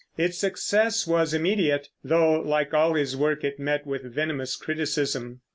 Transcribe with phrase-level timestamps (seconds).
[0.17, 5.41] Its success was immediate, though, like all his work, it met with venomous criticism.